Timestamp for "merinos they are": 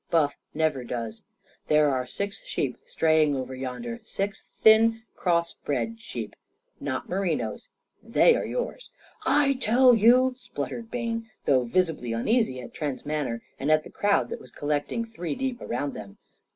7.07-8.43